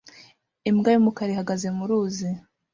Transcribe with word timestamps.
Imbwa 0.69 0.89
y'umukara 0.91 1.29
ihagaze 1.33 1.67
mu 1.77 1.83
ruzi 1.89 2.29